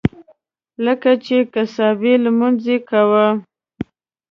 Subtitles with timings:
[0.85, 3.27] لکه چې قضایي لمونځ یې کاوه.